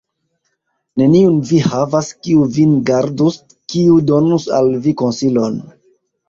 [1.01, 3.37] Neniun vi havas, kiu vin gardus,
[3.75, 5.63] kiu donus al vi konsilon.